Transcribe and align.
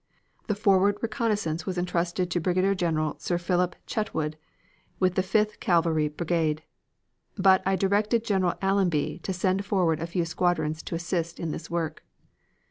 The 0.47 0.55
forward 0.55 0.97
reconnoissance 1.03 1.67
was 1.67 1.77
intrusted 1.77 2.31
to 2.31 2.39
Brig. 2.39 2.75
Gen. 2.75 3.13
Sir 3.19 3.37
Philip 3.37 3.75
Chetwode, 3.85 4.35
with 4.99 5.13
the 5.13 5.21
Fifth 5.21 5.59
Cavalry 5.59 6.07
Brigade, 6.07 6.63
but 7.35 7.61
I 7.67 7.75
directed 7.75 8.25
General 8.25 8.57
Allenby 8.63 9.19
to 9.21 9.31
send 9.31 9.63
forward 9.63 9.99
a 9.99 10.07
few 10.07 10.25
squadrons 10.25 10.81
to 10.81 10.95
assist 10.95 11.39
in 11.39 11.51
this 11.51 11.69
work. 11.69 12.03